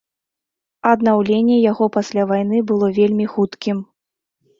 [0.91, 3.77] Аднаўленне яго пасля вайны было вельмі хуткім.